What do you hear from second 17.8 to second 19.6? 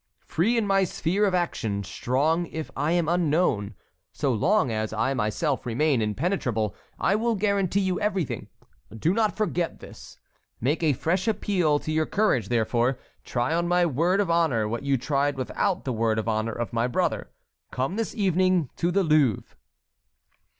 this evening to the Louvre."